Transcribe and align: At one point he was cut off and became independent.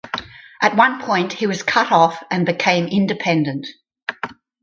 At 0.63 0.75
one 0.75 0.99
point 0.99 1.31
he 1.33 1.45
was 1.45 1.61
cut 1.61 1.91
off 1.91 2.23
and 2.31 2.43
became 2.43 2.87
independent. 2.87 3.67